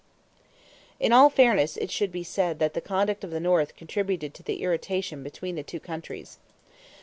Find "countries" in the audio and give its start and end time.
5.79-6.39